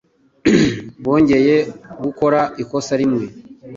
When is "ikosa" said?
2.61-2.93